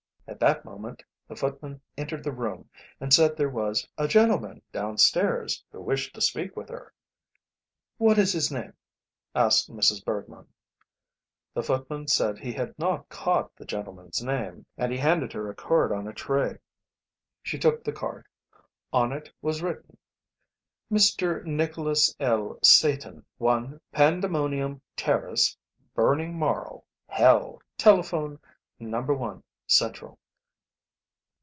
[0.27, 2.69] At that moment the footman entered the room
[3.01, 6.93] and said there was a gentleman downstairs who wished to speak with her.
[7.97, 8.73] "What is his name?"
[9.35, 10.03] asked Mrs.
[10.05, 10.47] Bergmann.
[11.53, 15.53] The footman said he had not caught the gentleman's name, and he handed her a
[15.53, 16.59] card on a tray.
[17.43, 18.25] She took the card.
[18.93, 19.97] On it was written:
[20.89, 21.43] MR.
[21.43, 22.57] NICHOLAS L.
[22.63, 25.57] SATAN, I, Pandemonium Terrace,
[25.93, 27.61] BURNING MARLE, HELL.
[27.77, 28.39] Telephone,
[28.79, 28.97] No.
[29.21, 30.17] I Central.